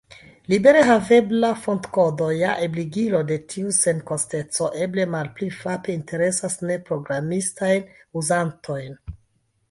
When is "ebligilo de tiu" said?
2.67-3.73